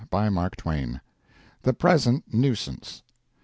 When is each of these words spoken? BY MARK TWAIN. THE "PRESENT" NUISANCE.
BY 0.09 0.29
MARK 0.31 0.55
TWAIN. 0.55 0.99
THE 1.61 1.73
"PRESENT" 1.73 2.23
NUISANCE. 2.33 3.03